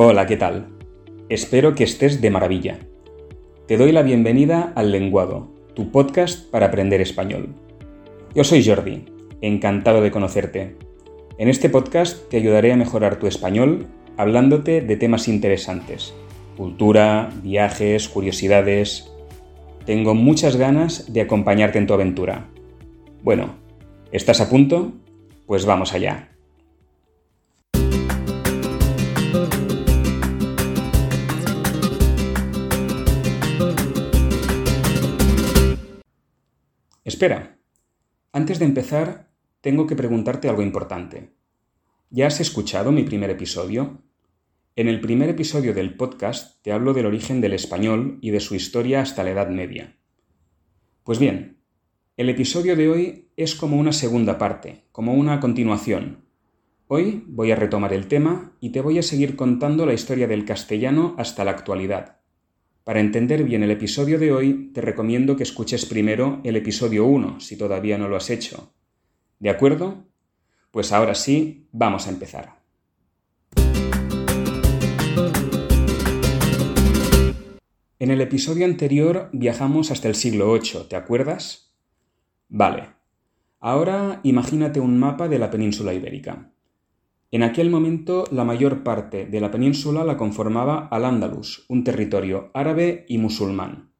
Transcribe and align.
Hola, 0.00 0.26
¿qué 0.26 0.36
tal? 0.36 0.68
Espero 1.28 1.74
que 1.74 1.82
estés 1.82 2.20
de 2.20 2.30
maravilla. 2.30 2.78
Te 3.66 3.76
doy 3.76 3.90
la 3.90 4.02
bienvenida 4.02 4.72
al 4.76 4.92
Lenguado, 4.92 5.48
tu 5.74 5.90
podcast 5.90 6.48
para 6.52 6.66
aprender 6.66 7.00
español. 7.00 7.48
Yo 8.32 8.44
soy 8.44 8.64
Jordi, 8.64 9.06
encantado 9.40 10.00
de 10.00 10.12
conocerte. 10.12 10.76
En 11.36 11.48
este 11.48 11.68
podcast 11.68 12.28
te 12.28 12.36
ayudaré 12.36 12.72
a 12.72 12.76
mejorar 12.76 13.18
tu 13.18 13.26
español 13.26 13.88
hablándote 14.16 14.82
de 14.82 14.96
temas 14.96 15.26
interesantes, 15.26 16.14
cultura, 16.56 17.30
viajes, 17.42 18.08
curiosidades. 18.08 19.10
Tengo 19.84 20.14
muchas 20.14 20.54
ganas 20.54 21.12
de 21.12 21.22
acompañarte 21.22 21.78
en 21.78 21.88
tu 21.88 21.94
aventura. 21.94 22.46
Bueno, 23.24 23.56
¿estás 24.12 24.40
a 24.40 24.48
punto? 24.48 24.92
Pues 25.48 25.66
vamos 25.66 25.92
allá. 25.92 26.37
Espera, 37.18 37.58
antes 38.30 38.60
de 38.60 38.64
empezar, 38.64 39.32
tengo 39.60 39.88
que 39.88 39.96
preguntarte 39.96 40.48
algo 40.48 40.62
importante. 40.62 41.32
¿Ya 42.10 42.28
has 42.28 42.38
escuchado 42.38 42.92
mi 42.92 43.02
primer 43.02 43.28
episodio? 43.28 44.04
En 44.76 44.86
el 44.86 45.00
primer 45.00 45.28
episodio 45.28 45.74
del 45.74 45.96
podcast 45.96 46.62
te 46.62 46.70
hablo 46.70 46.94
del 46.94 47.06
origen 47.06 47.40
del 47.40 47.54
español 47.54 48.18
y 48.20 48.30
de 48.30 48.38
su 48.38 48.54
historia 48.54 49.00
hasta 49.00 49.24
la 49.24 49.30
Edad 49.30 49.48
Media. 49.48 49.96
Pues 51.02 51.18
bien, 51.18 51.56
el 52.16 52.28
episodio 52.28 52.76
de 52.76 52.88
hoy 52.88 53.30
es 53.36 53.56
como 53.56 53.78
una 53.78 53.92
segunda 53.92 54.38
parte, 54.38 54.84
como 54.92 55.14
una 55.14 55.40
continuación. 55.40 56.24
Hoy 56.86 57.24
voy 57.26 57.50
a 57.50 57.56
retomar 57.56 57.92
el 57.94 58.06
tema 58.06 58.56
y 58.60 58.70
te 58.70 58.80
voy 58.80 59.00
a 59.00 59.02
seguir 59.02 59.34
contando 59.34 59.86
la 59.86 59.94
historia 59.94 60.28
del 60.28 60.44
castellano 60.44 61.16
hasta 61.18 61.44
la 61.44 61.50
actualidad 61.50 62.18
para 62.88 63.00
entender 63.00 63.44
bien 63.44 63.62
el 63.62 63.70
episodio 63.70 64.18
de 64.18 64.32
hoy, 64.32 64.70
te 64.72 64.80
recomiendo 64.80 65.36
que 65.36 65.42
escuches 65.42 65.84
primero 65.84 66.40
el 66.42 66.56
episodio 66.56 67.04
1, 67.04 67.38
si 67.38 67.58
todavía 67.58 67.98
no 67.98 68.08
lo 68.08 68.16
has 68.16 68.30
hecho. 68.30 68.72
¿De 69.38 69.50
acuerdo? 69.50 70.06
Pues 70.70 70.90
ahora 70.90 71.14
sí, 71.14 71.68
vamos 71.70 72.06
a 72.06 72.10
empezar. 72.10 72.62
En 77.98 78.10
el 78.10 78.22
episodio 78.22 78.64
anterior 78.64 79.28
viajamos 79.34 79.90
hasta 79.90 80.08
el 80.08 80.14
siglo 80.14 80.50
VIII, 80.50 80.88
¿te 80.88 80.96
acuerdas? 80.96 81.74
Vale. 82.48 82.84
Ahora 83.60 84.20
imagínate 84.22 84.80
un 84.80 84.98
mapa 84.98 85.28
de 85.28 85.38
la 85.38 85.50
península 85.50 85.92
ibérica. 85.92 86.52
En 87.30 87.42
aquel 87.42 87.68
momento 87.68 88.24
la 88.30 88.44
mayor 88.44 88.82
parte 88.82 89.26
de 89.26 89.40
la 89.40 89.50
península 89.50 90.02
la 90.02 90.16
conformaba 90.16 90.88
Al-Ándalus, 90.90 91.66
un 91.68 91.84
territorio 91.84 92.50
árabe 92.54 93.04
y 93.06 93.18
musulmán. 93.18 93.90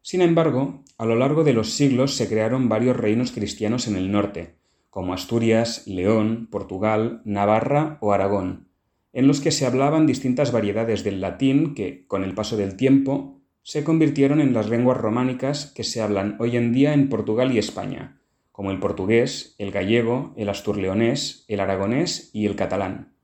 Sin 0.00 0.20
embargo, 0.20 0.82
a 0.98 1.06
lo 1.06 1.14
largo 1.14 1.44
de 1.44 1.52
los 1.52 1.70
siglos 1.70 2.16
se 2.16 2.28
crearon 2.28 2.68
varios 2.68 2.96
reinos 2.96 3.30
cristianos 3.30 3.86
en 3.86 3.94
el 3.94 4.10
norte, 4.10 4.56
como 4.90 5.14
Asturias, 5.14 5.86
León, 5.86 6.48
Portugal, 6.50 7.22
Navarra 7.24 7.98
o 8.00 8.12
Aragón, 8.12 8.66
en 9.12 9.28
los 9.28 9.40
que 9.40 9.52
se 9.52 9.64
hablaban 9.64 10.06
distintas 10.06 10.50
variedades 10.50 11.04
del 11.04 11.20
latín 11.20 11.74
que, 11.74 12.04
con 12.08 12.24
el 12.24 12.34
paso 12.34 12.56
del 12.56 12.76
tiempo, 12.76 13.40
se 13.62 13.84
convirtieron 13.84 14.40
en 14.40 14.54
las 14.54 14.68
lenguas 14.68 14.98
románicas 14.98 15.66
que 15.66 15.84
se 15.84 16.02
hablan 16.02 16.36
hoy 16.40 16.56
en 16.56 16.72
día 16.72 16.94
en 16.94 17.08
Portugal 17.08 17.52
y 17.52 17.58
España, 17.58 18.20
como 18.52 18.70
el 18.70 18.78
portugués, 18.78 19.56
el 19.58 19.72
gallego, 19.72 20.34
el 20.36 20.48
asturleonés, 20.48 21.44
el 21.48 21.60
aragonés 21.60 22.30
y 22.32 22.46
el 22.46 22.54
catalán. 22.54 23.14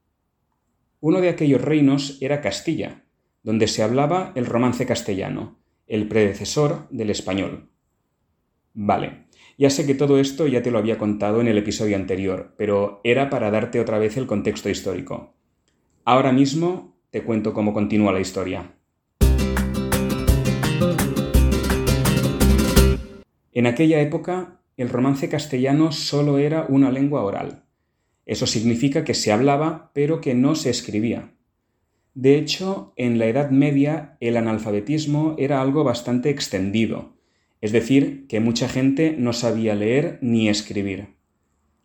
Uno 1.00 1.20
de 1.20 1.28
aquellos 1.28 1.60
reinos 1.60 2.18
era 2.20 2.40
Castilla, 2.40 3.04
donde 3.42 3.68
se 3.68 3.82
hablaba 3.82 4.32
el 4.34 4.46
romance 4.46 4.86
castellano, 4.86 5.58
el 5.86 6.08
predecesor 6.08 6.88
del 6.90 7.10
español. 7.10 7.70
Vale, 8.74 9.26
ya 9.58 9.70
sé 9.70 9.86
que 9.86 9.94
todo 9.94 10.18
esto 10.18 10.46
ya 10.46 10.62
te 10.62 10.70
lo 10.70 10.78
había 10.78 10.98
contado 10.98 11.40
en 11.40 11.48
el 11.48 11.58
episodio 11.58 11.96
anterior, 11.96 12.54
pero 12.56 13.00
era 13.04 13.30
para 13.30 13.50
darte 13.50 13.80
otra 13.80 13.98
vez 13.98 14.16
el 14.16 14.26
contexto 14.26 14.70
histórico. 14.70 15.34
Ahora 16.04 16.32
mismo 16.32 16.96
te 17.10 17.22
cuento 17.22 17.52
cómo 17.52 17.74
continúa 17.74 18.12
la 18.12 18.20
historia. 18.20 18.74
En 23.52 23.66
aquella 23.66 24.00
época 24.00 24.57
el 24.78 24.88
romance 24.88 25.28
castellano 25.28 25.92
solo 25.92 26.38
era 26.38 26.64
una 26.68 26.90
lengua 26.90 27.22
oral. 27.22 27.64
Eso 28.24 28.46
significa 28.46 29.04
que 29.04 29.12
se 29.12 29.32
hablaba, 29.32 29.90
pero 29.92 30.20
que 30.20 30.34
no 30.34 30.54
se 30.54 30.70
escribía. 30.70 31.34
De 32.14 32.38
hecho, 32.38 32.92
en 32.96 33.18
la 33.18 33.26
Edad 33.26 33.50
Media 33.50 34.16
el 34.20 34.36
analfabetismo 34.36 35.34
era 35.36 35.60
algo 35.60 35.84
bastante 35.84 36.30
extendido, 36.30 37.16
es 37.60 37.72
decir, 37.72 38.26
que 38.28 38.40
mucha 38.40 38.68
gente 38.68 39.16
no 39.18 39.32
sabía 39.32 39.74
leer 39.74 40.18
ni 40.22 40.48
escribir. 40.48 41.16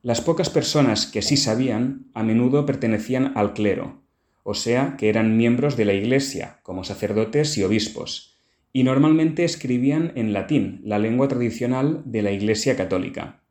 Las 0.03 0.21
pocas 0.21 0.49
personas 0.49 1.07
que 1.07 1.21
sí 1.21 1.35
sabían 1.35 2.07
a 2.13 2.23
menudo 2.23 2.65
pertenecían 2.65 3.31
al 3.35 3.53
clero, 3.53 4.03
o 4.43 4.53
sea, 4.53 4.97
que 4.97 5.09
eran 5.09 5.35
miembros 5.35 5.77
de 5.77 5.85
la 5.85 5.93
Iglesia, 5.93 6.59
como 6.61 6.83
sacerdotes 6.83 7.57
y 7.57 7.63
obispos, 7.63 8.32
y 8.73 8.83
normalmente 8.83 9.43
escribían 9.43 10.11
en 10.15 10.33
latín, 10.33 10.81
la 10.83 10.97
lengua 10.97 11.27
tradicional 11.27 12.01
de 12.05 12.23
la 12.23 12.31
Iglesia 12.31 12.75
católica. 12.75 13.43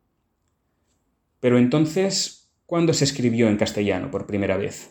Pero 1.39 1.59
entonces, 1.59 2.53
¿cuándo 2.67 2.93
se 2.93 3.05
escribió 3.05 3.49
en 3.49 3.57
castellano 3.57 4.11
por 4.11 4.27
primera 4.27 4.57
vez? 4.57 4.91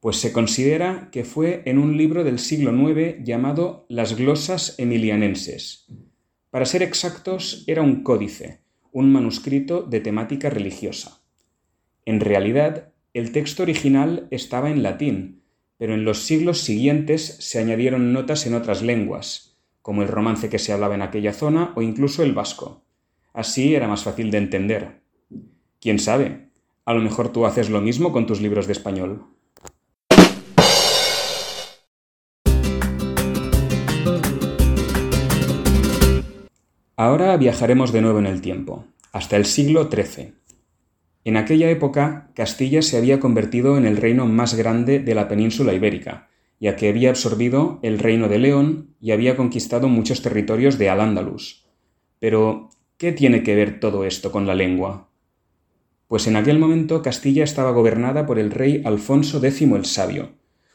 Pues 0.00 0.16
se 0.16 0.32
considera 0.32 1.08
que 1.12 1.24
fue 1.24 1.62
en 1.66 1.78
un 1.78 1.96
libro 1.96 2.24
del 2.24 2.40
siglo 2.40 2.72
IX 2.72 3.24
llamado 3.24 3.86
Las 3.88 4.16
glosas 4.16 4.74
emilianenses. 4.78 5.86
Para 6.50 6.66
ser 6.66 6.82
exactos, 6.82 7.64
era 7.66 7.82
un 7.82 8.02
códice, 8.02 8.62
un 8.92 9.12
manuscrito 9.12 9.82
de 9.82 10.00
temática 10.00 10.50
religiosa. 10.50 11.22
En 12.04 12.20
realidad, 12.20 12.92
el 13.14 13.32
texto 13.32 13.62
original 13.62 14.26
estaba 14.30 14.70
en 14.70 14.82
latín, 14.82 15.42
pero 15.78 15.94
en 15.94 16.04
los 16.04 16.24
siglos 16.24 16.60
siguientes 16.60 17.36
se 17.38 17.58
añadieron 17.58 18.12
notas 18.12 18.46
en 18.46 18.54
otras 18.54 18.82
lenguas, 18.82 19.56
como 19.80 20.02
el 20.02 20.08
romance 20.08 20.50
que 20.50 20.58
se 20.58 20.72
hablaba 20.72 20.96
en 20.96 21.02
aquella 21.02 21.32
zona 21.32 21.72
o 21.76 21.82
incluso 21.82 22.22
el 22.22 22.34
vasco. 22.34 22.82
Así 23.32 23.74
era 23.74 23.88
más 23.88 24.02
fácil 24.02 24.30
de 24.30 24.38
entender. 24.38 25.00
¿Quién 25.80 26.00
sabe? 26.00 26.50
A 26.84 26.92
lo 26.92 27.00
mejor 27.00 27.32
tú 27.32 27.46
haces 27.46 27.70
lo 27.70 27.80
mismo 27.80 28.12
con 28.12 28.26
tus 28.26 28.40
libros 28.40 28.66
de 28.66 28.72
español. 28.72 29.24
Ahora 36.96 37.36
viajaremos 37.36 37.92
de 37.92 38.02
nuevo 38.02 38.18
en 38.18 38.26
el 38.26 38.40
tiempo, 38.40 38.84
hasta 39.12 39.36
el 39.36 39.46
siglo 39.46 39.88
XIII. 39.88 40.37
En 41.24 41.36
aquella 41.36 41.70
época, 41.70 42.30
Castilla 42.34 42.80
se 42.80 42.96
había 42.96 43.20
convertido 43.20 43.76
en 43.76 43.86
el 43.86 43.96
reino 43.96 44.26
más 44.26 44.54
grande 44.54 45.00
de 45.00 45.14
la 45.14 45.28
península 45.28 45.74
ibérica, 45.74 46.28
ya 46.60 46.76
que 46.76 46.88
había 46.88 47.10
absorbido 47.10 47.80
el 47.82 47.98
reino 47.98 48.28
de 48.28 48.38
León 48.38 48.94
y 49.00 49.10
había 49.10 49.36
conquistado 49.36 49.88
muchos 49.88 50.22
territorios 50.22 50.78
de 50.78 50.88
Al-Ándalus. 50.88 51.66
Pero, 52.18 52.70
¿qué 52.96 53.12
tiene 53.12 53.42
que 53.42 53.54
ver 53.54 53.80
todo 53.80 54.04
esto 54.04 54.32
con 54.32 54.46
la 54.46 54.54
lengua? 54.54 55.08
Pues 56.06 56.26
en 56.26 56.36
aquel 56.36 56.58
momento 56.58 57.02
Castilla 57.02 57.44
estaba 57.44 57.72
gobernada 57.72 58.24
por 58.24 58.38
el 58.38 58.50
rey 58.50 58.82
Alfonso 58.84 59.44
X 59.44 59.60
el 59.62 59.84
Sabio, 59.84 60.32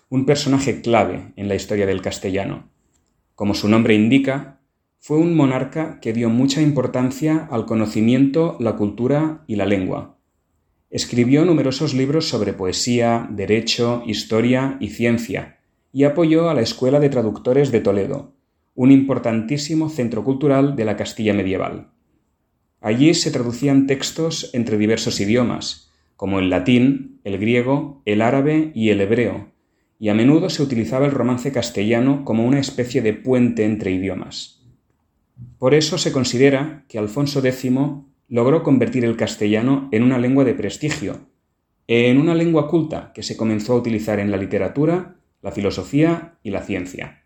un 0.09 0.25
personaje 0.25 0.81
clave 0.81 1.33
en 1.35 1.47
la 1.47 1.55
historia 1.55 1.87
del 1.87 2.01
castellano. 2.01 2.69
Como 3.33 3.55
su 3.55 3.67
nombre 3.67 3.95
indica, 3.95 4.59
fue 4.99 5.17
un 5.17 5.35
monarca 5.35 5.99
que 5.99 6.13
dio 6.13 6.29
mucha 6.29 6.61
importancia 6.61 7.47
al 7.49 7.65
conocimiento, 7.65 8.57
la 8.59 8.75
cultura 8.75 9.43
y 9.47 9.55
la 9.55 9.65
lengua 9.65 10.12
Escribió 10.93 11.43
numerosos 11.43 11.95
libros 11.95 12.29
sobre 12.29 12.53
poesía, 12.53 13.27
derecho, 13.31 14.03
historia 14.05 14.77
y 14.79 14.89
ciencia, 14.89 15.57
y 15.91 16.03
apoyó 16.03 16.51
a 16.51 16.53
la 16.53 16.61
Escuela 16.61 16.99
de 16.99 17.09
Traductores 17.09 17.71
de 17.71 17.79
Toledo, 17.79 18.35
un 18.75 18.91
importantísimo 18.91 19.89
centro 19.89 20.23
cultural 20.23 20.75
de 20.75 20.85
la 20.85 20.95
Castilla 20.95 21.33
medieval. 21.33 21.89
Allí 22.79 23.15
se 23.15 23.31
traducían 23.31 23.87
textos 23.87 24.51
entre 24.53 24.77
diversos 24.77 25.19
idiomas, 25.19 25.91
como 26.15 26.37
el 26.37 26.51
latín, 26.51 27.19
el 27.23 27.39
griego, 27.39 28.03
el 28.05 28.21
árabe 28.21 28.71
y 28.75 28.91
el 28.91 29.01
hebreo, 29.01 29.51
y 29.97 30.09
a 30.09 30.13
menudo 30.13 30.51
se 30.51 30.61
utilizaba 30.61 31.07
el 31.07 31.11
romance 31.11 31.51
castellano 31.51 32.23
como 32.23 32.45
una 32.45 32.59
especie 32.59 33.01
de 33.01 33.13
puente 33.13 33.65
entre 33.65 33.89
idiomas. 33.89 34.63
Por 35.57 35.73
eso 35.73 35.97
se 35.97 36.11
considera 36.11 36.85
que 36.87 36.99
Alfonso 36.99 37.39
X 37.39 37.71
logró 38.27 38.63
convertir 38.63 39.05
el 39.05 39.17
castellano 39.17 39.89
en 39.91 40.03
una 40.03 40.17
lengua 40.17 40.43
de 40.43 40.53
prestigio, 40.53 41.27
en 41.87 42.17
una 42.17 42.35
lengua 42.35 42.67
culta 42.67 43.11
que 43.13 43.23
se 43.23 43.37
comenzó 43.37 43.73
a 43.73 43.77
utilizar 43.77 44.19
en 44.19 44.31
la 44.31 44.37
literatura, 44.37 45.17
la 45.41 45.51
filosofía 45.51 46.37
y 46.41 46.51
la 46.51 46.61
ciencia. 46.61 47.23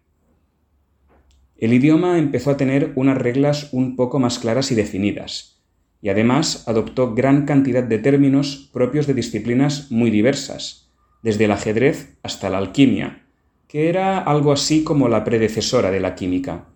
El 1.57 1.73
idioma 1.73 2.17
empezó 2.17 2.51
a 2.51 2.57
tener 2.57 2.91
unas 2.95 3.17
reglas 3.17 3.69
un 3.71 3.95
poco 3.95 4.19
más 4.19 4.39
claras 4.39 4.71
y 4.71 4.75
definidas, 4.75 5.63
y 6.01 6.09
además 6.09 6.67
adoptó 6.67 7.15
gran 7.15 7.45
cantidad 7.45 7.83
de 7.83 7.97
términos 7.99 8.69
propios 8.71 9.07
de 9.07 9.13
disciplinas 9.13 9.91
muy 9.91 10.11
diversas, 10.11 10.91
desde 11.23 11.45
el 11.45 11.51
ajedrez 11.51 12.17
hasta 12.21 12.49
la 12.49 12.59
alquimia, 12.59 13.25
que 13.67 13.89
era 13.89 14.19
algo 14.19 14.51
así 14.51 14.83
como 14.83 15.09
la 15.09 15.23
predecesora 15.23 15.91
de 15.91 15.99
la 15.99 16.15
química. 16.15 16.69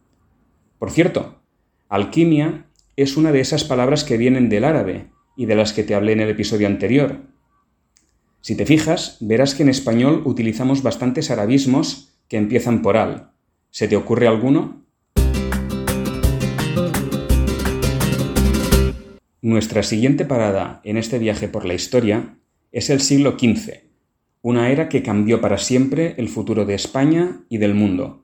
Por 0.80 0.92
cierto, 0.92 1.42
alquimia 1.88 2.66
es 2.96 3.18
una 3.18 3.32
de 3.32 3.40
esas 3.40 3.64
palabras 3.64 4.04
que 4.04 4.18
vienen 4.18 4.50
del 4.50 4.66
árabe 4.66 5.12
y 5.38 5.46
de 5.46 5.56
las 5.56 5.74
que 5.74 5.84
te 5.84 5.96
hablé 5.96 6.12
en 6.14 6.20
el 6.20 6.30
episodio 6.30 6.68
anterior. 6.68 7.22
Si 8.42 8.56
te 8.56 8.66
fijas, 8.66 9.18
verás 9.22 9.56
que 9.56 9.64
en 9.64 9.70
español 9.70 10.24
utilizamos 10.26 10.84
bastantes 10.84 11.32
arabismos 11.32 12.14
que 12.28 12.38
empiezan 12.38 12.82
por 12.82 12.98
al. 12.98 13.32
¿Se 13.70 13.88
te 13.88 13.96
ocurre 13.96 14.28
alguno? 14.28 14.86
Nuestra 19.42 19.84
siguiente 19.84 20.26
parada 20.26 20.82
en 20.84 20.98
este 20.98 21.18
viaje 21.18 21.48
por 21.48 21.66
la 21.66 21.74
historia 21.74 22.38
es 22.72 22.90
el 22.90 23.02
siglo 23.02 23.38
XV, 23.40 23.92
una 24.42 24.70
era 24.70 24.90
que 24.90 25.04
cambió 25.04 25.42
para 25.42 25.58
siempre 25.58 26.16
el 26.18 26.30
futuro 26.30 26.66
de 26.66 26.76
España 26.76 27.44
y 27.50 27.58
del 27.58 27.74
mundo. 27.74 28.21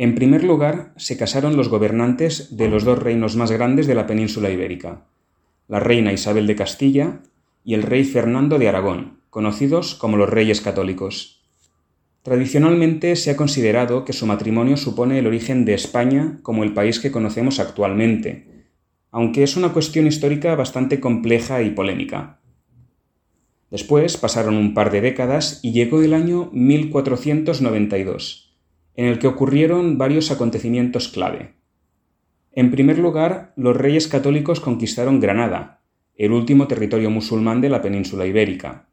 En 0.00 0.14
primer 0.14 0.44
lugar, 0.44 0.92
se 0.96 1.16
casaron 1.16 1.56
los 1.56 1.68
gobernantes 1.68 2.56
de 2.56 2.68
los 2.68 2.84
dos 2.84 3.00
reinos 3.00 3.34
más 3.34 3.50
grandes 3.50 3.88
de 3.88 3.96
la 3.96 4.06
península 4.06 4.48
ibérica, 4.48 5.08
la 5.66 5.80
reina 5.80 6.12
Isabel 6.12 6.46
de 6.46 6.54
Castilla 6.54 7.22
y 7.64 7.74
el 7.74 7.82
rey 7.82 8.04
Fernando 8.04 8.60
de 8.60 8.68
Aragón, 8.68 9.18
conocidos 9.28 9.96
como 9.96 10.16
los 10.16 10.30
reyes 10.30 10.60
católicos. 10.60 11.42
Tradicionalmente 12.22 13.16
se 13.16 13.32
ha 13.32 13.36
considerado 13.36 14.04
que 14.04 14.12
su 14.12 14.24
matrimonio 14.24 14.76
supone 14.76 15.18
el 15.18 15.26
origen 15.26 15.64
de 15.64 15.74
España 15.74 16.38
como 16.42 16.62
el 16.62 16.74
país 16.74 17.00
que 17.00 17.10
conocemos 17.10 17.58
actualmente, 17.58 18.66
aunque 19.10 19.42
es 19.42 19.56
una 19.56 19.72
cuestión 19.72 20.06
histórica 20.06 20.54
bastante 20.54 21.00
compleja 21.00 21.60
y 21.62 21.70
polémica. 21.70 22.38
Después 23.68 24.16
pasaron 24.16 24.56
un 24.56 24.74
par 24.74 24.92
de 24.92 25.00
décadas 25.00 25.58
y 25.64 25.72
llegó 25.72 26.00
el 26.02 26.14
año 26.14 26.50
1492, 26.52 28.47
en 28.98 29.04
el 29.04 29.20
que 29.20 29.28
ocurrieron 29.28 29.96
varios 29.96 30.32
acontecimientos 30.32 31.06
clave. 31.06 31.54
En 32.50 32.72
primer 32.72 32.98
lugar, 32.98 33.52
los 33.54 33.76
reyes 33.76 34.08
católicos 34.08 34.58
conquistaron 34.58 35.20
Granada, 35.20 35.82
el 36.16 36.32
último 36.32 36.66
territorio 36.66 37.08
musulmán 37.08 37.60
de 37.60 37.68
la 37.68 37.80
península 37.80 38.26
ibérica. 38.26 38.88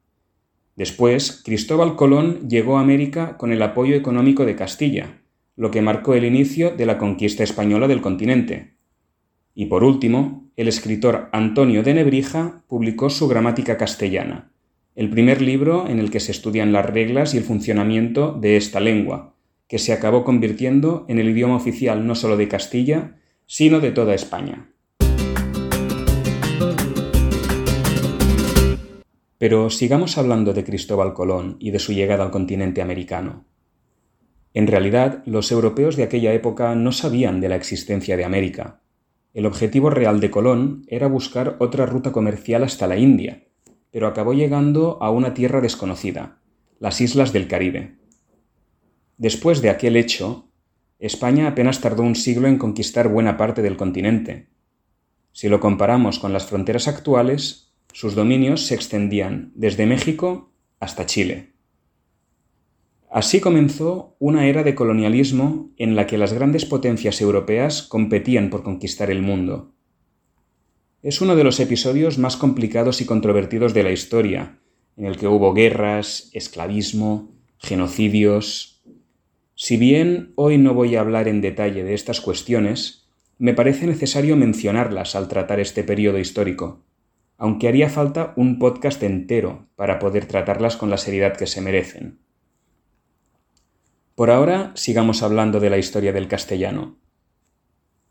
Después, 0.76 1.42
Cristóbal 1.44 1.96
Colón 1.96 2.48
llegó 2.48 2.78
a 2.78 2.82
América 2.82 3.36
con 3.38 3.52
el 3.52 3.64
apoyo 3.64 3.96
económico 3.96 4.46
de 4.46 4.56
Castilla, 4.56 5.24
lo 5.56 5.72
que 5.72 5.82
marcó 5.82 6.14
el 6.14 6.26
inicio 6.26 6.70
de 6.70 6.86
la 6.86 7.00
conquista 7.00 7.44
española 7.44 7.88
del 7.88 8.02
continente. 8.02 8.76
Y 9.56 9.66
por 9.66 9.84
último, 9.84 10.52
el 10.56 10.68
escritor 10.68 11.30
Antonio 11.32 11.82
de 11.82 11.96
Nebrija 11.96 12.64
publicó 12.68 13.10
su 13.10 13.28
Gramática 13.28 13.76
castellana, 13.76 14.52
el 14.94 15.10
primer 15.10 15.42
libro 15.42 15.88
en 15.88 15.98
el 15.98 16.12
que 16.12 16.20
se 16.20 16.32
estudian 16.32 16.72
las 16.72 16.86
reglas 16.86 17.34
y 17.34 17.38
el 17.40 17.44
funcionamiento 17.44 18.38
de 18.40 18.56
esta 18.56 18.80
lengua, 18.80 19.35
que 19.68 19.80
se 19.80 19.94
acabó 19.94 20.24
convirtiendo 20.24 21.06
en 21.08 21.20
el 21.20 21.30
idioma 21.30 21.56
oficial 21.56 22.06
no 22.06 22.16
solo 22.16 22.38
de 22.38 22.48
Castilla, 22.48 23.18
sino 23.46 23.80
de 23.80 23.92
toda 23.92 24.14
España. 24.14 24.72
Pero 29.38 29.70
sigamos 29.70 30.18
hablando 30.18 30.54
de 30.54 30.64
Cristóbal 30.64 31.14
Colón 31.14 31.58
y 31.60 31.72
de 31.72 31.80
su 31.80 31.94
llegada 31.94 32.24
al 32.24 32.32
continente 32.32 32.82
americano. 32.82 33.46
En 34.54 34.68
realidad, 34.68 35.22
los 35.26 35.52
europeos 35.52 35.98
de 35.98 36.04
aquella 36.04 36.34
época 36.34 36.74
no 36.76 36.94
sabían 36.94 37.42
de 37.42 37.50
la 37.50 37.58
existencia 37.58 38.16
de 38.16 38.24
América. 38.24 38.82
El 39.34 39.46
objetivo 39.46 39.90
real 39.90 40.22
de 40.22 40.32
Colón 40.32 40.86
era 40.88 41.08
buscar 41.08 41.58
otra 41.60 41.86
ruta 41.86 42.14
comercial 42.14 42.64
hasta 42.64 42.88
la 42.88 42.98
India, 42.98 43.44
pero 43.92 44.08
acabó 44.08 44.34
llegando 44.34 44.98
a 45.02 45.12
una 45.12 45.34
tierra 45.34 45.60
desconocida, 45.60 46.40
las 46.80 47.02
islas 47.02 47.34
del 47.34 47.50
Caribe. 47.50 47.98
Después 49.18 49.62
de 49.62 49.70
aquel 49.70 49.96
hecho, 49.96 50.50
España 51.00 51.48
apenas 51.48 51.82
tardó 51.82 52.04
un 52.04 52.16
siglo 52.16 52.48
en 52.48 52.58
conquistar 52.58 53.08
buena 53.08 53.38
parte 53.38 53.62
del 53.62 53.78
continente. 53.78 54.48
Si 55.32 55.50
lo 55.50 55.60
comparamos 55.60 56.20
con 56.20 56.34
las 56.34 56.46
fronteras 56.46 56.88
actuales, 56.88 57.74
sus 57.94 58.16
dominios 58.16 58.66
se 58.66 58.76
extendían 58.76 59.52
desde 59.56 59.86
México 59.86 60.52
hasta 60.80 61.06
Chile. 61.06 61.54
Así 63.10 63.40
comenzó 63.40 64.18
una 64.20 64.48
era 64.48 64.64
de 64.64 64.76
colonialismo 64.76 65.72
en 65.78 65.96
la 65.96 66.06
que 66.06 66.18
las 66.18 66.34
grandes 66.34 66.66
potencias 66.66 67.22
europeas 67.22 67.84
competían 67.84 68.50
por 68.50 68.64
conquistar 68.64 69.10
el 69.10 69.22
mundo. 69.22 69.72
Es 71.02 71.22
uno 71.22 71.38
de 71.38 71.44
los 71.46 71.60
episodios 71.60 72.18
más 72.18 72.36
complicados 72.36 73.00
y 73.00 73.06
controvertidos 73.06 73.74
de 73.74 73.84
la 73.84 73.92
historia, 73.92 74.60
en 74.98 75.06
el 75.06 75.18
que 75.18 75.28
hubo 75.28 75.54
guerras, 75.54 76.30
esclavismo, 76.34 77.32
genocidios. 77.58 78.75
Si 79.58 79.78
bien 79.78 80.34
hoy 80.36 80.58
no 80.58 80.74
voy 80.74 80.98
a 80.98 81.00
hablar 81.00 81.30
en 81.30 81.40
detalle 81.40 81.86
de 81.86 81.94
estas 81.94 82.20
cuestiones, 82.20 83.08
me 83.38 83.54
parece 83.54 83.88
necesario 83.88 84.36
mencionarlas 84.36 85.16
al 85.16 85.30
tratar 85.30 85.62
este 85.62 85.86
periodo 85.86 86.20
histórico, 86.20 86.84
aunque 87.38 87.70
haría 87.70 87.90
falta 87.90 88.34
un 88.36 88.60
podcast 88.60 89.02
entero 89.02 89.70
para 89.78 89.98
poder 89.98 90.26
tratarlas 90.26 90.76
con 90.76 90.90
la 90.90 90.98
seriedad 90.98 91.38
que 91.38 91.48
se 91.48 91.62
merecen. 91.62 92.20
Por 94.14 94.30
ahora 94.30 94.74
sigamos 94.76 95.24
hablando 95.24 95.62
de 95.62 95.70
la 95.70 95.78
historia 95.78 96.12
del 96.12 96.28
castellano. 96.28 96.98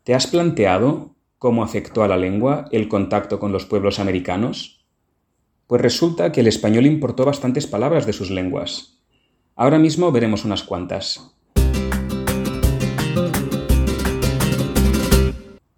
¿Te 0.03 0.15
has 0.15 0.25
planteado 0.25 1.15
cómo 1.37 1.63
afectó 1.63 2.03
a 2.03 2.07
la 2.07 2.17
lengua 2.17 2.65
el 2.71 2.87
contacto 2.87 3.39
con 3.39 3.51
los 3.51 3.65
pueblos 3.65 3.99
americanos? 3.99 4.83
Pues 5.67 5.79
resulta 5.79 6.31
que 6.31 6.41
el 6.41 6.47
español 6.47 6.87
importó 6.87 7.23
bastantes 7.23 7.67
palabras 7.67 8.07
de 8.07 8.13
sus 8.13 8.31
lenguas. 8.31 8.99
Ahora 9.55 9.77
mismo 9.77 10.11
veremos 10.11 10.43
unas 10.43 10.63
cuantas. 10.63 11.34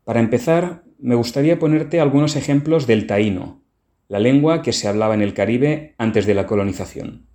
Para 0.03 0.19
empezar, 0.19 0.83
me 0.99 1.15
gustaría 1.15 1.59
ponerte 1.59 1.99
algunos 1.99 2.35
ejemplos 2.35 2.87
del 2.87 3.07
taíno, 3.07 3.61
la 4.07 4.19
lengua 4.19 4.61
que 4.61 4.73
se 4.73 4.87
hablaba 4.87 5.13
en 5.13 5.21
el 5.21 5.33
Caribe 5.33 5.95
antes 5.97 6.25
de 6.25 6.33
la 6.33 6.47
colonización. 6.47 7.27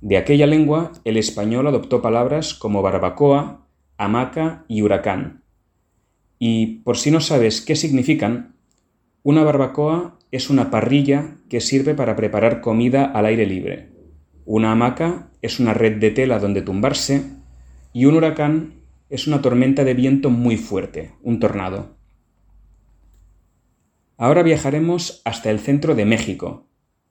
De 0.00 0.16
aquella 0.16 0.46
lengua, 0.46 0.92
el 1.04 1.16
español 1.16 1.66
adoptó 1.66 2.02
palabras 2.02 2.54
como 2.54 2.82
barbacoa, 2.82 3.66
hamaca 3.96 4.64
y 4.68 4.82
huracán, 4.82 5.40
y 6.42 6.78
por 6.84 6.96
si 6.96 7.10
no 7.10 7.20
sabes 7.20 7.60
qué 7.60 7.76
significan, 7.76 8.54
una 9.22 9.44
barbacoa 9.44 10.18
es 10.32 10.48
una 10.48 10.70
parrilla 10.70 11.36
que 11.50 11.60
sirve 11.60 11.94
para 11.94 12.16
preparar 12.16 12.62
comida 12.62 13.04
al 13.04 13.26
aire 13.26 13.44
libre. 13.44 13.90
Una 14.46 14.72
hamaca 14.72 15.28
es 15.42 15.60
una 15.60 15.74
red 15.74 15.98
de 15.98 16.10
tela 16.10 16.38
donde 16.38 16.62
tumbarse 16.62 17.24
y 17.92 18.06
un 18.06 18.14
huracán 18.14 18.79
es 19.10 19.26
una 19.26 19.42
tormenta 19.42 19.84
de 19.84 19.94
viento 19.94 20.30
muy 20.30 20.56
fuerte, 20.56 21.12
un 21.22 21.40
tornado. 21.40 21.96
Ahora 24.16 24.42
viajaremos 24.42 25.20
hasta 25.24 25.50
el 25.50 25.58
centro 25.58 25.94
de 25.94 26.04
México, 26.04 26.68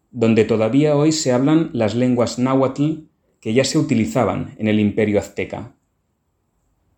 donde 0.09 0.45
todavía 0.45 0.95
hoy 0.95 1.11
se 1.11 1.33
hablan 1.33 1.69
las 1.73 1.95
lenguas 1.95 2.39
náhuatl 2.39 3.09
que 3.41 3.53
ya 3.53 3.63
se 3.63 3.77
utilizaban 3.77 4.55
en 4.57 4.67
el 4.67 4.79
imperio 4.79 5.19
azteca. 5.19 5.75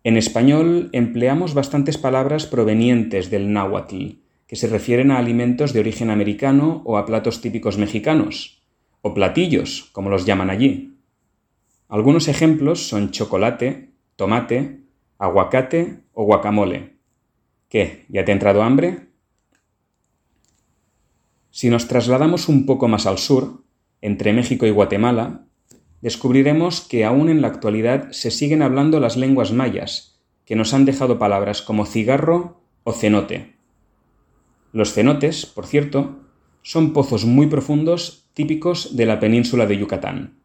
En 0.04 0.16
español 0.16 0.88
empleamos 0.92 1.54
bastantes 1.54 1.98
palabras 1.98 2.46
provenientes 2.46 3.30
del 3.30 3.52
náhuatl, 3.52 4.18
que 4.46 4.56
se 4.56 4.66
refieren 4.66 5.10
a 5.10 5.18
alimentos 5.18 5.72
de 5.72 5.80
origen 5.80 6.10
americano 6.10 6.82
o 6.84 6.98
a 6.98 7.06
platos 7.06 7.40
típicos 7.40 7.78
mexicanos, 7.78 8.62
o 9.00 9.14
platillos, 9.14 9.88
como 9.92 10.10
los 10.10 10.26
llaman 10.26 10.50
allí. 10.50 10.98
Algunos 11.88 12.28
ejemplos 12.28 12.86
son 12.86 13.10
chocolate, 13.10 13.92
tomate, 14.16 14.81
aguacate 15.22 16.00
o 16.14 16.24
guacamole. 16.24 16.96
¿Qué? 17.68 18.06
¿Ya 18.08 18.24
te 18.24 18.32
ha 18.32 18.34
entrado 18.34 18.64
hambre? 18.64 19.06
Si 21.52 21.70
nos 21.70 21.86
trasladamos 21.86 22.48
un 22.48 22.66
poco 22.66 22.88
más 22.88 23.06
al 23.06 23.18
sur, 23.18 23.62
entre 24.00 24.32
México 24.32 24.66
y 24.66 24.70
Guatemala, 24.70 25.46
descubriremos 26.00 26.80
que 26.80 27.04
aún 27.04 27.28
en 27.28 27.40
la 27.40 27.46
actualidad 27.46 28.10
se 28.10 28.32
siguen 28.32 28.62
hablando 28.62 28.98
las 28.98 29.16
lenguas 29.16 29.52
mayas, 29.52 30.20
que 30.44 30.56
nos 30.56 30.74
han 30.74 30.86
dejado 30.86 31.20
palabras 31.20 31.62
como 31.62 31.86
cigarro 31.86 32.60
o 32.82 32.92
cenote. 32.92 33.54
Los 34.72 34.92
cenotes, 34.92 35.46
por 35.46 35.66
cierto, 35.66 36.16
son 36.62 36.92
pozos 36.92 37.26
muy 37.26 37.46
profundos 37.46 38.28
típicos 38.34 38.96
de 38.96 39.06
la 39.06 39.20
península 39.20 39.66
de 39.66 39.78
Yucatán. 39.78 40.40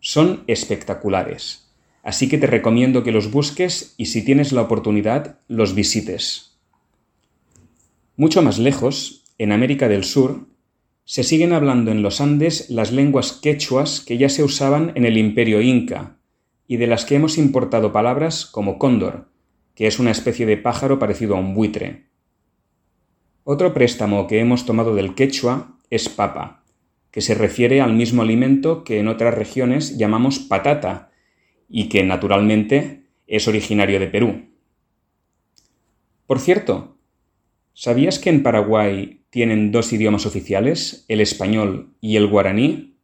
Son 0.00 0.44
espectaculares, 0.46 1.63
así 2.04 2.28
que 2.28 2.38
te 2.38 2.46
recomiendo 2.46 3.02
que 3.02 3.12
los 3.12 3.30
busques 3.30 3.94
y 3.96 4.06
si 4.06 4.22
tienes 4.22 4.52
la 4.52 4.60
oportunidad 4.62 5.38
los 5.48 5.74
visites. 5.74 6.58
Mucho 8.16 8.42
más 8.42 8.58
lejos, 8.58 9.24
en 9.38 9.50
América 9.50 9.88
del 9.88 10.04
Sur, 10.04 10.46
se 11.06 11.24
siguen 11.24 11.52
hablando 11.52 11.90
en 11.90 12.02
los 12.02 12.20
Andes 12.20 12.70
las 12.70 12.92
lenguas 12.92 13.32
quechuas 13.32 14.00
que 14.00 14.18
ya 14.18 14.28
se 14.28 14.44
usaban 14.44 14.92
en 14.94 15.06
el 15.06 15.16
imperio 15.16 15.60
inca 15.62 16.18
y 16.68 16.76
de 16.76 16.86
las 16.86 17.04
que 17.04 17.16
hemos 17.16 17.38
importado 17.38 17.92
palabras 17.92 18.46
como 18.46 18.78
cóndor, 18.78 19.28
que 19.74 19.86
es 19.86 19.98
una 19.98 20.10
especie 20.10 20.46
de 20.46 20.58
pájaro 20.58 20.98
parecido 20.98 21.36
a 21.36 21.40
un 21.40 21.54
buitre. 21.54 22.04
Otro 23.44 23.74
préstamo 23.74 24.26
que 24.26 24.40
hemos 24.40 24.66
tomado 24.66 24.94
del 24.94 25.14
quechua 25.14 25.78
es 25.90 26.08
papa, 26.08 26.64
que 27.10 27.20
se 27.20 27.34
refiere 27.34 27.80
al 27.80 27.94
mismo 27.94 28.22
alimento 28.22 28.84
que 28.84 29.00
en 29.00 29.08
otras 29.08 29.34
regiones 29.34 29.96
llamamos 29.98 30.38
patata 30.38 31.10
y 31.76 31.88
que 31.88 32.04
naturalmente 32.04 33.02
es 33.26 33.48
originario 33.48 33.98
de 33.98 34.06
Perú. 34.06 34.44
Por 36.24 36.38
cierto, 36.38 36.98
¿sabías 37.72 38.20
que 38.20 38.30
en 38.30 38.44
Paraguay 38.44 39.24
tienen 39.28 39.72
dos 39.72 39.92
idiomas 39.92 40.24
oficiales, 40.24 41.04
el 41.08 41.20
español 41.20 41.92
y 42.00 42.14
el 42.14 42.28
guaraní? 42.28 42.96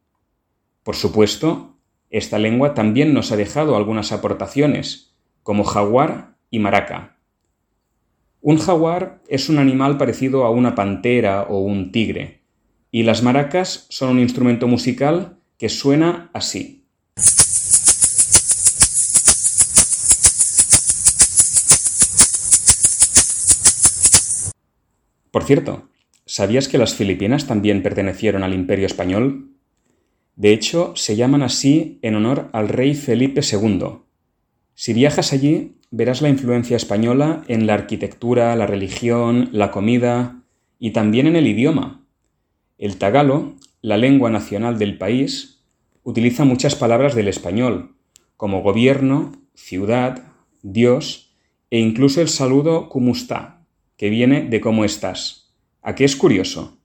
Por 0.83 0.95
supuesto, 0.95 1.75
esta 2.09 2.39
lengua 2.39 2.73
también 2.73 3.13
nos 3.13 3.33
ha 3.33 3.35
dejado 3.35 3.75
algunas 3.75 4.13
aportaciones, 4.13 5.17
como 5.43 5.65
jaguar 5.65 6.37
y 6.49 6.59
maraca. 6.59 7.17
Un 8.39 8.57
jaguar 8.57 9.21
es 9.27 9.49
un 9.49 9.57
animal 9.57 9.97
parecido 9.97 10.45
a 10.45 10.49
una 10.49 10.75
pantera 10.75 11.43
o 11.43 11.59
un 11.59 11.91
tigre, 11.91 12.39
y 12.89 13.03
las 13.03 13.21
maracas 13.21 13.85
son 13.89 14.11
un 14.11 14.19
instrumento 14.19 14.69
musical 14.69 15.39
que 15.57 15.67
suena 15.67 16.31
así. 16.33 16.85
Por 25.31 25.43
cierto, 25.43 25.89
¿sabías 26.25 26.67
que 26.67 26.77
las 26.77 26.93
Filipinas 26.93 27.47
también 27.47 27.81
pertenecieron 27.81 28.43
al 28.43 28.53
Imperio 28.53 28.85
Español? 28.85 29.51
De 30.35 30.53
hecho, 30.53 30.93
se 30.95 31.15
llaman 31.15 31.41
así 31.41 31.99
en 32.01 32.15
honor 32.15 32.49
al 32.51 32.67
rey 32.67 32.93
Felipe 32.95 33.41
II. 33.41 33.99
Si 34.75 34.93
viajas 34.93 35.33
allí, 35.33 35.77
verás 35.89 36.21
la 36.21 36.29
influencia 36.29 36.75
española 36.75 37.43
en 37.47 37.65
la 37.65 37.75
arquitectura, 37.75 38.55
la 38.55 38.67
religión, 38.67 39.49
la 39.51 39.71
comida 39.71 40.43
y 40.79 40.91
también 40.91 41.27
en 41.27 41.35
el 41.35 41.47
idioma. 41.47 42.05
El 42.77 42.97
tagalo, 42.97 43.55
la 43.81 43.97
lengua 43.97 44.29
nacional 44.29 44.79
del 44.79 44.97
país, 44.97 45.63
utiliza 46.03 46.43
muchas 46.45 46.75
palabras 46.75 47.15
del 47.15 47.27
español, 47.27 47.95
como 48.35 48.63
gobierno, 48.63 49.33
ciudad, 49.53 50.23
Dios 50.63 51.35
e 51.69 51.79
incluso 51.79 52.21
el 52.21 52.27
saludo 52.27 52.89
está, 53.11 53.60
que 54.01 54.09
viene 54.09 54.47
de 54.49 54.61
cómo 54.61 54.83
estás. 54.83 55.53
¿A 55.83 55.93
qué 55.93 56.05
es 56.05 56.15
curioso? 56.15 56.79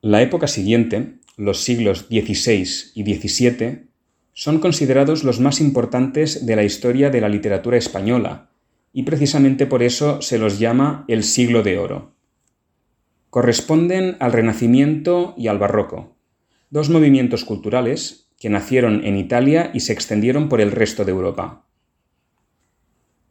La 0.00 0.22
época 0.22 0.46
siguiente, 0.46 1.16
los 1.36 1.60
siglos 1.60 2.06
XVI 2.08 2.66
y 2.94 3.04
XVII, 3.04 3.88
son 4.32 4.58
considerados 4.58 5.22
los 5.22 5.38
más 5.38 5.60
importantes 5.60 6.46
de 6.46 6.56
la 6.56 6.64
historia 6.64 7.10
de 7.10 7.20
la 7.20 7.28
literatura 7.28 7.76
española, 7.76 8.48
y 8.94 9.02
precisamente 9.02 9.66
por 9.66 9.82
eso 9.82 10.22
se 10.22 10.38
los 10.38 10.58
llama 10.58 11.04
el 11.08 11.24
siglo 11.24 11.62
de 11.62 11.76
oro. 11.76 12.14
Corresponden 13.28 14.16
al 14.18 14.32
Renacimiento 14.32 15.34
y 15.36 15.48
al 15.48 15.58
Barroco, 15.58 16.16
dos 16.70 16.88
movimientos 16.88 17.44
culturales 17.44 18.30
que 18.40 18.48
nacieron 18.48 19.04
en 19.04 19.18
Italia 19.18 19.70
y 19.74 19.80
se 19.80 19.92
extendieron 19.92 20.48
por 20.48 20.62
el 20.62 20.70
resto 20.70 21.04
de 21.04 21.12
Europa. 21.12 21.63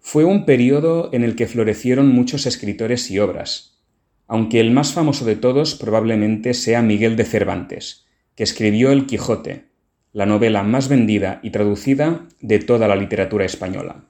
Fue 0.06 0.26
un 0.26 0.44
periodo 0.44 1.10
en 1.14 1.24
el 1.24 1.38
que 1.38 1.48
florecieron 1.48 2.10
muchos 2.10 2.46
escritores 2.46 3.10
y 3.10 3.20
obras, 3.20 3.80
aunque 4.28 4.60
el 4.60 4.70
más 4.70 4.92
famoso 4.92 5.24
de 5.24 5.38
todos 5.38 5.76
probablemente 5.76 6.54
sea 6.54 6.82
Miguel 6.82 7.16
de 7.16 7.24
Cervantes, 7.24 8.06
que 8.36 8.44
escribió 8.44 8.92
El 8.92 9.06
Quijote, 9.08 9.70
la 10.12 10.26
novela 10.26 10.62
más 10.62 10.90
vendida 10.90 11.40
y 11.42 11.52
traducida 11.52 12.28
de 12.42 12.60
toda 12.60 12.90
la 12.90 12.98
literatura 12.98 13.46
española. 13.46 14.10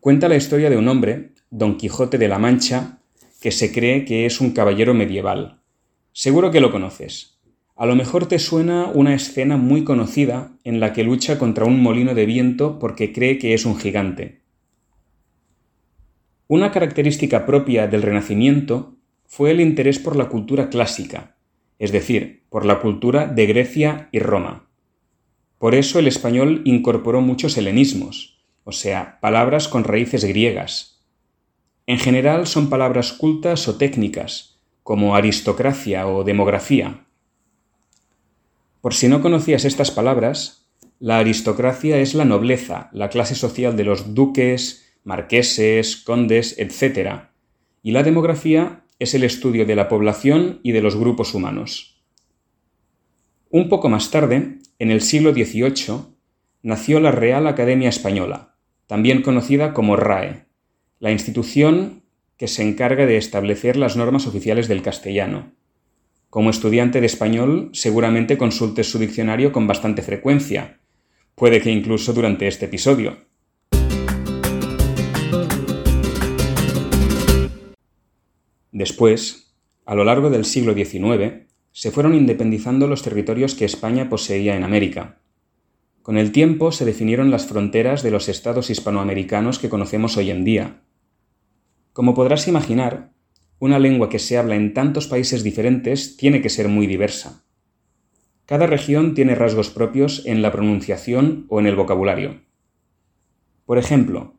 Cuenta 0.00 0.28
la 0.28 0.36
historia 0.36 0.68
de 0.68 0.76
un 0.76 0.88
hombre, 0.88 1.30
Don 1.50 1.76
Quijote 1.76 2.18
de 2.18 2.28
la 2.28 2.40
Mancha, 2.40 2.98
que 3.40 3.52
se 3.52 3.72
cree 3.72 4.04
que 4.04 4.26
es 4.26 4.40
un 4.40 4.50
caballero 4.50 4.94
medieval. 4.94 5.60
Seguro 6.12 6.50
que 6.50 6.60
lo 6.60 6.72
conoces. 6.72 7.31
A 7.74 7.86
lo 7.86 7.96
mejor 7.96 8.26
te 8.26 8.38
suena 8.38 8.86
una 8.86 9.14
escena 9.14 9.56
muy 9.56 9.84
conocida 9.84 10.52
en 10.64 10.78
la 10.78 10.92
que 10.92 11.04
lucha 11.04 11.38
contra 11.38 11.64
un 11.64 11.82
molino 11.82 12.14
de 12.14 12.26
viento 12.26 12.78
porque 12.78 13.12
cree 13.12 13.38
que 13.38 13.54
es 13.54 13.64
un 13.64 13.78
gigante. 13.78 14.42
Una 16.48 16.70
característica 16.70 17.46
propia 17.46 17.86
del 17.86 18.02
Renacimiento 18.02 18.96
fue 19.24 19.52
el 19.52 19.60
interés 19.60 19.98
por 19.98 20.16
la 20.16 20.28
cultura 20.28 20.68
clásica, 20.68 21.36
es 21.78 21.92
decir, 21.92 22.44
por 22.50 22.66
la 22.66 22.80
cultura 22.80 23.26
de 23.26 23.46
Grecia 23.46 24.10
y 24.12 24.18
Roma. 24.18 24.68
Por 25.56 25.74
eso 25.74 25.98
el 25.98 26.06
español 26.06 26.60
incorporó 26.66 27.22
muchos 27.22 27.56
helenismos, 27.56 28.44
o 28.64 28.72
sea, 28.72 29.18
palabras 29.20 29.68
con 29.68 29.84
raíces 29.84 30.24
griegas. 30.24 31.02
En 31.86 31.98
general 31.98 32.46
son 32.46 32.68
palabras 32.68 33.12
cultas 33.12 33.66
o 33.68 33.76
técnicas, 33.76 34.60
como 34.82 35.16
aristocracia 35.16 36.06
o 36.06 36.22
demografía. 36.22 37.06
Por 38.82 38.94
si 38.94 39.06
no 39.06 39.22
conocías 39.22 39.64
estas 39.64 39.92
palabras, 39.92 40.68
la 40.98 41.18
aristocracia 41.18 41.98
es 41.98 42.14
la 42.14 42.24
nobleza, 42.24 42.90
la 42.92 43.10
clase 43.10 43.36
social 43.36 43.76
de 43.76 43.84
los 43.84 44.12
duques, 44.12 44.92
marqueses, 45.04 45.96
condes, 45.96 46.58
etc. 46.58 47.28
Y 47.84 47.92
la 47.92 48.02
demografía 48.02 48.84
es 48.98 49.14
el 49.14 49.22
estudio 49.22 49.66
de 49.66 49.76
la 49.76 49.88
población 49.88 50.58
y 50.64 50.72
de 50.72 50.82
los 50.82 50.96
grupos 50.96 51.32
humanos. 51.32 52.02
Un 53.50 53.68
poco 53.68 53.88
más 53.88 54.10
tarde, 54.10 54.58
en 54.80 54.90
el 54.90 55.00
siglo 55.00 55.32
XVIII, 55.32 56.16
nació 56.62 56.98
la 56.98 57.12
Real 57.12 57.46
Academia 57.46 57.88
Española, 57.88 58.56
también 58.88 59.22
conocida 59.22 59.74
como 59.74 59.94
RAE, 59.94 60.46
la 60.98 61.12
institución 61.12 62.02
que 62.36 62.48
se 62.48 62.64
encarga 62.64 63.06
de 63.06 63.16
establecer 63.16 63.76
las 63.76 63.96
normas 63.96 64.26
oficiales 64.26 64.66
del 64.66 64.82
castellano. 64.82 65.52
Como 66.32 66.48
estudiante 66.48 67.02
de 67.02 67.06
español, 67.08 67.68
seguramente 67.74 68.38
consultes 68.38 68.90
su 68.90 68.98
diccionario 68.98 69.52
con 69.52 69.66
bastante 69.66 70.00
frecuencia, 70.00 70.80
puede 71.34 71.60
que 71.60 71.70
incluso 71.70 72.14
durante 72.14 72.48
este 72.48 72.64
episodio. 72.64 73.18
Después, 78.70 79.52
a 79.84 79.94
lo 79.94 80.04
largo 80.04 80.30
del 80.30 80.46
siglo 80.46 80.72
XIX, 80.72 81.48
se 81.70 81.90
fueron 81.90 82.14
independizando 82.14 82.86
los 82.86 83.02
territorios 83.02 83.54
que 83.54 83.66
España 83.66 84.08
poseía 84.08 84.56
en 84.56 84.64
América, 84.64 85.20
con 86.00 86.16
el 86.16 86.32
tiempo 86.32 86.72
se 86.72 86.86
definieron 86.86 87.30
las 87.30 87.44
fronteras 87.44 88.02
de 88.02 88.10
los 88.10 88.30
estados 88.30 88.70
hispanoamericanos 88.70 89.58
que 89.58 89.68
conocemos 89.68 90.16
hoy 90.16 90.30
en 90.30 90.44
día. 90.44 90.80
Como 91.92 92.14
podrás 92.14 92.48
imaginar, 92.48 93.12
una 93.62 93.78
lengua 93.78 94.08
que 94.08 94.18
se 94.18 94.36
habla 94.38 94.56
en 94.56 94.74
tantos 94.74 95.06
países 95.06 95.44
diferentes 95.44 96.16
tiene 96.16 96.42
que 96.42 96.48
ser 96.48 96.66
muy 96.66 96.88
diversa. 96.88 97.44
Cada 98.44 98.66
región 98.66 99.14
tiene 99.14 99.36
rasgos 99.36 99.70
propios 99.70 100.26
en 100.26 100.42
la 100.42 100.50
pronunciación 100.50 101.46
o 101.48 101.60
en 101.60 101.66
el 101.66 101.76
vocabulario. 101.76 102.40
Por 103.64 103.78
ejemplo, 103.78 104.34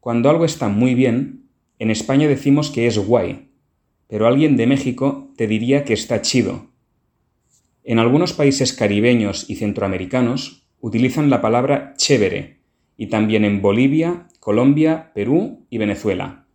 cuando 0.00 0.30
algo 0.30 0.44
está 0.44 0.68
muy 0.68 0.96
bien, 0.96 1.44
en 1.78 1.92
España 1.92 2.26
decimos 2.26 2.72
que 2.72 2.88
es 2.88 2.98
guay, 2.98 3.52
pero 4.08 4.26
alguien 4.26 4.56
de 4.56 4.66
México 4.66 5.32
te 5.36 5.46
diría 5.46 5.84
que 5.84 5.92
está 5.92 6.20
chido. 6.20 6.72
En 7.84 8.00
algunos 8.00 8.32
países 8.32 8.72
caribeños 8.72 9.48
y 9.48 9.54
centroamericanos, 9.54 10.66
utilizan 10.80 11.30
la 11.30 11.40
palabra 11.40 11.94
chévere 11.96 12.62
y 12.96 13.06
también 13.06 13.44
en 13.44 13.62
Bolivia, 13.62 14.26
Colombia, 14.40 15.12
Perú 15.14 15.64
y 15.70 15.78
Venezuela. 15.78 16.45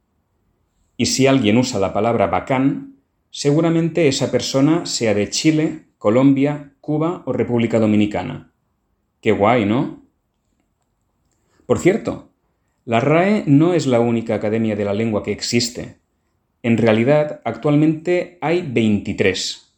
Y 1.02 1.08
si 1.08 1.26
alguien 1.26 1.58
usa 1.58 1.80
la 1.80 1.94
palabra 1.94 2.28
bacán, 2.28 2.98
seguramente 3.32 4.08
esa 4.08 4.30
persona 4.30 4.86
sea 4.86 5.16
de 5.16 5.32
Chile, 5.32 5.86
Colombia, 5.98 6.74
Cuba 6.80 7.24
o 7.26 7.34
República 7.34 7.80
Dominicana. 7.80 8.54
Qué 9.20 9.32
guay, 9.32 9.66
¿no? 9.66 10.04
Por 11.66 11.80
cierto, 11.80 12.30
la 12.86 13.00
RAE 13.00 13.46
no 13.48 13.74
es 13.74 13.88
la 13.88 14.00
única 14.00 14.36
academia 14.36 14.76
de 14.76 14.86
la 14.86 14.94
lengua 14.94 15.24
que 15.24 15.32
existe. 15.32 15.98
En 16.62 16.78
realidad, 16.78 17.42
actualmente 17.46 18.38
hay 18.40 18.62
23. 18.62 19.74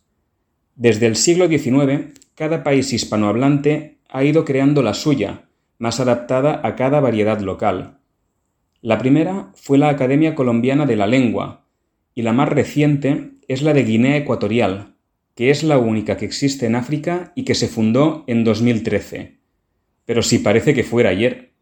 Desde 0.76 1.06
el 1.06 1.16
siglo 1.16 1.48
XIX, 1.48 2.20
cada 2.36 2.66
país 2.66 2.92
hispanohablante 2.92 4.00
ha 4.10 4.26
ido 4.26 4.44
creando 4.44 4.84
la 4.84 4.94
suya, 4.94 5.46
más 5.78 6.02
adaptada 6.02 6.60
a 6.66 6.76
cada 6.76 7.00
variedad 7.00 7.40
local. 7.40 8.00
La 8.84 8.98
primera 8.98 9.54
fue 9.56 9.78
la 9.78 9.88
Academia 9.88 10.36
Colombiana 10.36 10.86
de 10.86 10.98
la 10.98 11.08
Lengua, 11.08 11.66
y 12.14 12.22
la 12.22 12.34
más 12.34 12.50
reciente 12.50 13.32
es 13.48 13.62
la 13.62 13.74
de 13.74 13.86
Guinea 13.86 14.18
Ecuatorial, 14.18 14.98
que 15.36 15.52
es 15.52 15.64
la 15.64 15.78
única 15.78 16.18
que 16.18 16.26
existe 16.26 16.66
en 16.66 16.76
África 16.76 17.32
y 17.34 17.46
que 17.46 17.56
se 17.56 17.70
fundó 17.70 18.26
en 18.28 18.44
2013. 18.44 19.40
Pero 20.04 20.22
si 20.22 20.40
parece 20.40 20.74
que 20.74 20.84
fuera 20.84 21.12
ayer. 21.12 21.54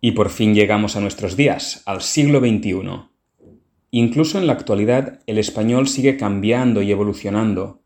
Y 0.00 0.12
por 0.12 0.30
fin 0.30 0.54
llegamos 0.54 0.94
a 0.94 1.00
nuestros 1.00 1.36
días, 1.36 1.82
al 1.86 2.02
siglo 2.02 2.38
XXI. 2.38 3.08
Incluso 3.90 4.38
en 4.38 4.46
la 4.46 4.52
actualidad 4.52 5.22
el 5.26 5.38
español 5.38 5.88
sigue 5.88 6.16
cambiando 6.16 6.82
y 6.82 6.92
evolucionando. 6.92 7.83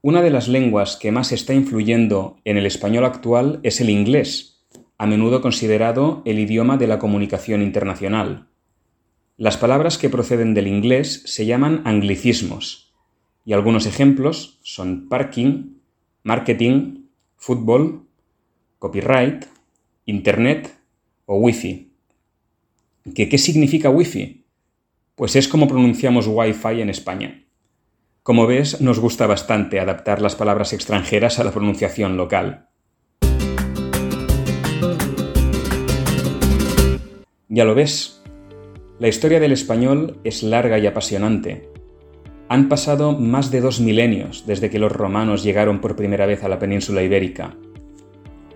Una 0.00 0.22
de 0.22 0.30
las 0.30 0.46
lenguas 0.46 0.96
que 0.96 1.10
más 1.10 1.32
está 1.32 1.54
influyendo 1.54 2.38
en 2.44 2.56
el 2.56 2.66
español 2.66 3.04
actual 3.04 3.58
es 3.64 3.80
el 3.80 3.90
inglés, 3.90 4.64
a 4.96 5.06
menudo 5.06 5.40
considerado 5.40 6.22
el 6.24 6.38
idioma 6.38 6.76
de 6.76 6.86
la 6.86 7.00
comunicación 7.00 7.62
internacional. 7.62 8.46
Las 9.36 9.56
palabras 9.56 9.98
que 9.98 10.08
proceden 10.08 10.54
del 10.54 10.68
inglés 10.68 11.24
se 11.26 11.46
llaman 11.46 11.82
anglicismos, 11.84 12.94
y 13.44 13.54
algunos 13.54 13.86
ejemplos 13.86 14.60
son 14.62 15.08
parking, 15.08 15.78
marketing, 16.22 17.06
fútbol, 17.36 18.06
copyright, 18.78 19.46
internet 20.06 20.78
o 21.26 21.38
wifi. 21.38 21.90
¿Qué, 23.16 23.28
¿Qué 23.28 23.38
significa 23.38 23.90
wifi? 23.90 24.44
Pues 25.16 25.34
es 25.34 25.48
como 25.48 25.66
pronunciamos 25.66 26.28
wifi 26.28 26.82
en 26.82 26.90
España. 26.90 27.47
Como 28.28 28.46
ves, 28.46 28.82
nos 28.82 28.98
gusta 28.98 29.26
bastante 29.26 29.80
adaptar 29.80 30.20
las 30.20 30.36
palabras 30.36 30.74
extranjeras 30.74 31.38
a 31.38 31.44
la 31.44 31.50
pronunciación 31.50 32.18
local. 32.18 32.68
Ya 37.48 37.64
lo 37.64 37.74
ves, 37.74 38.22
la 38.98 39.08
historia 39.08 39.40
del 39.40 39.52
español 39.52 40.20
es 40.24 40.42
larga 40.42 40.78
y 40.78 40.86
apasionante. 40.86 41.70
Han 42.50 42.68
pasado 42.68 43.18
más 43.18 43.50
de 43.50 43.62
dos 43.62 43.80
milenios 43.80 44.44
desde 44.46 44.68
que 44.68 44.78
los 44.78 44.92
romanos 44.92 45.42
llegaron 45.42 45.80
por 45.80 45.96
primera 45.96 46.26
vez 46.26 46.44
a 46.44 46.50
la 46.50 46.58
península 46.58 47.02
ibérica. 47.02 47.56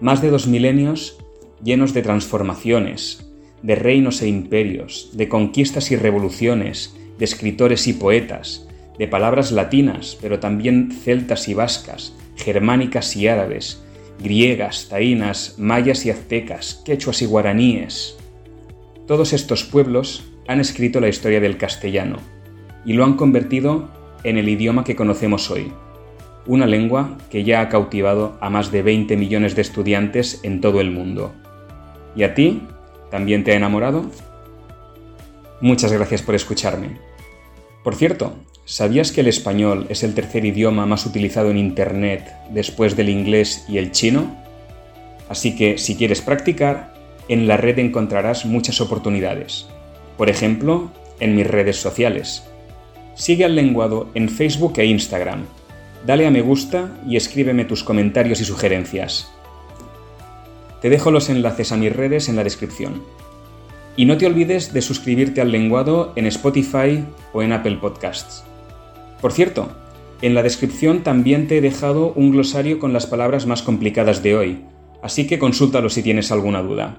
Más 0.03 0.21
de 0.21 0.29
dos 0.29 0.47
milenios 0.47 1.17
llenos 1.65 1.95
de 1.95 2.03
transformaciones, 2.03 3.33
de 3.63 3.75
reinos 3.75 4.21
e 4.21 4.29
imperios, 4.29 5.13
de 5.15 5.31
conquistas 5.31 5.91
y 5.91 5.97
revoluciones, 5.97 6.95
de 7.17 7.25
escritores 7.25 7.89
y 7.89 7.95
poetas, 7.95 8.69
de 8.99 9.09
palabras 9.09 9.53
latinas, 9.53 10.19
pero 10.21 10.39
también 10.39 10.91
celtas 10.93 11.49
y 11.49 11.55
vascas, 11.55 12.15
germánicas 12.37 13.17
y 13.17 13.29
árabes, 13.29 13.83
griegas, 14.23 14.89
taínas, 14.89 15.57
mayas 15.59 16.07
y 16.07 16.11
aztecas, 16.11 16.83
quechuas 16.85 17.23
y 17.23 17.27
guaraníes. 17.27 18.17
Todos 19.07 19.33
estos 19.33 19.65
pueblos 19.65 20.25
han 20.47 20.61
escrito 20.61 21.01
la 21.01 21.09
historia 21.09 21.41
del 21.41 21.57
castellano 21.57 22.19
y 22.85 22.93
lo 22.93 23.05
han 23.05 23.15
convertido 23.15 23.89
en 24.25 24.39
el 24.39 24.49
idioma 24.49 24.85
que 24.85 24.97
conocemos 24.97 25.51
hoy, 25.51 25.73
una 26.47 26.67
lengua 26.67 27.19
que 27.31 27.45
ya 27.45 27.61
ha 27.61 27.69
cautivado 27.69 28.37
a 28.41 28.51
más 28.51 28.71
de 28.71 28.83
20 28.83 29.17
millones 29.17 29.55
de 29.57 29.63
estudiantes 29.63 30.41
en 30.43 30.61
todo 30.61 30.81
el 30.81 30.91
mundo. 30.91 31.33
¿Y 32.15 32.25
a 32.25 32.35
ti? 32.35 32.63
¿También 33.11 33.45
te 33.45 33.53
ha 33.53 33.57
enamorado? 33.57 34.05
Muchas 35.61 35.93
gracias 35.93 36.23
por 36.23 36.35
escucharme. 36.35 37.12
Por 37.83 37.97
cierto, 37.97 38.35
¿Sabías 38.65 39.11
que 39.11 39.23
el 39.23 39.27
español 39.27 39.87
es 39.89 40.05
el 40.05 40.15
tercer 40.15 40.45
idioma 40.45 40.87
más 40.87 41.05
utilizado 41.05 41.51
en 41.51 41.59
Internet 41.59 42.33
después 42.51 42.97
del 42.97 43.09
inglés 43.09 43.65
y 43.69 43.79
el 43.79 43.91
chino? 43.91 44.37
Así 45.29 45.57
que 45.57 45.79
si 45.79 45.97
quieres 45.97 46.21
practicar, 46.21 46.95
en 47.29 47.49
la 47.49 47.57
red 47.57 47.81
encontrarás 47.81 48.47
muchas 48.47 48.81
oportunidades. 48.81 49.67
Por 50.17 50.31
ejemplo, 50.31 50.93
en 51.19 51.35
mis 51.35 51.47
redes 51.47 51.77
sociales. 51.77 52.45
Sigue 53.17 53.45
al 53.45 53.57
lenguado 53.57 54.09
en 54.15 54.29
Facebook 54.29 54.75
e 54.77 54.87
Instagram. 54.87 55.45
Dale 56.07 56.27
a 56.27 56.31
me 56.31 56.41
gusta 56.41 56.97
y 57.07 57.17
escríbeme 57.17 57.65
tus 57.65 57.83
comentarios 57.83 58.41
y 58.41 58.45
sugerencias. 58.45 59.29
Te 60.81 60.89
dejo 60.89 61.11
los 61.11 61.29
enlaces 61.29 61.73
a 61.73 61.77
mis 61.77 61.95
redes 61.95 62.29
en 62.29 62.37
la 62.37 62.45
descripción. 62.45 63.03
Y 63.97 64.07
no 64.07 64.17
te 64.17 64.27
olvides 64.27 64.73
de 64.73 64.81
suscribirte 64.81 65.41
al 65.41 65.53
lenguado 65.53 66.13
en 66.17 66.27
Spotify 66.27 67.05
o 67.33 67.43
en 67.43 67.53
Apple 67.53 67.79
Podcasts. 67.81 68.45
Por 69.21 69.33
cierto, 69.33 69.71
en 70.23 70.35
la 70.35 70.43
descripción 70.43 71.03
también 71.03 71.49
te 71.49 71.59
he 71.59 71.61
dejado 71.61 72.13
un 72.15 72.31
glosario 72.31 72.79
con 72.79 72.93
las 72.93 73.07
palabras 73.07 73.47
más 73.47 73.63
complicadas 73.63 74.23
de 74.23 74.37
hoy, 74.37 74.65
así 75.03 75.27
que 75.27 75.39
consúltalo 75.39 75.91
si 75.91 76.03
tienes 76.03 76.33
alguna 76.33 76.63
duda. 76.63 76.99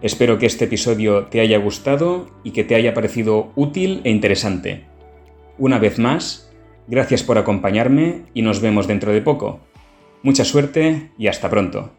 Espero 0.00 0.38
que 0.38 0.46
este 0.46 0.66
episodio 0.66 1.24
te 1.24 1.40
haya 1.40 1.58
gustado 1.58 2.30
y 2.44 2.52
que 2.52 2.62
te 2.62 2.76
haya 2.76 2.94
parecido 2.94 3.50
útil 3.56 4.00
e 4.04 4.10
interesante. 4.10 4.84
Una 5.58 5.80
vez 5.80 5.98
más, 5.98 6.52
gracias 6.86 7.24
por 7.24 7.36
acompañarme 7.36 8.26
y 8.32 8.42
nos 8.42 8.60
vemos 8.60 8.86
dentro 8.86 9.12
de 9.12 9.22
poco. 9.22 9.60
Mucha 10.22 10.44
suerte 10.44 11.10
y 11.18 11.26
hasta 11.26 11.50
pronto. 11.50 11.97